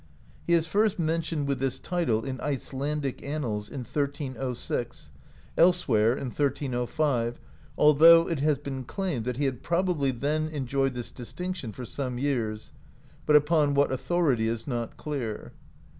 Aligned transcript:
He 0.47 0.53
is 0.53 0.65
first 0.65 0.97
mentioned 0.97 1.47
with 1.47 1.59
this 1.59 1.77
title, 1.77 2.25
in 2.25 2.41
Icelandic 2.41 3.21
annals, 3.21 3.69
in 3.69 3.81
1306, 3.81 5.11
elsewhere 5.55 6.13
in 6.13 6.29
1305, 6.31 7.39
although 7.77 8.27
it 8.27 8.39
has 8.39 8.57
been 8.57 8.83
claimed 8.83 9.25
that 9.25 9.37
he 9.37 9.45
had 9.45 9.61
probably 9.61 10.09
then 10.09 10.47
enjoyed 10.49 10.95
this 10.95 11.11
distinction 11.11 11.71
for 11.71 11.85
some 11.85 12.17
years, 12.17 12.71
but 13.27 13.35
upon 13.35 13.75
what 13.75 13.91
authority 13.91 14.47
is 14.47 14.65
not 14.65 14.97
clear. 14.97 15.51